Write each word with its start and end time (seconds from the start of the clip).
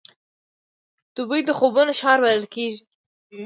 دوبی 1.15 1.41
د 1.45 1.49
خوبونو 1.57 1.93
ښار 1.99 2.17
بلل 2.23 2.45
کېږي. 2.55 2.81